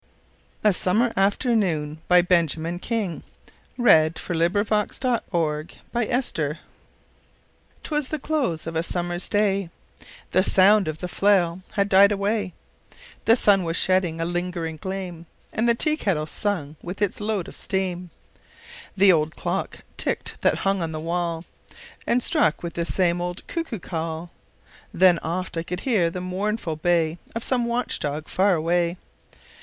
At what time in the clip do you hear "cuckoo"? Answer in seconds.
23.45-23.77